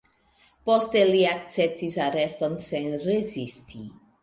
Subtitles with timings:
[0.69, 3.87] Poste li akceptis areston sen rezisti.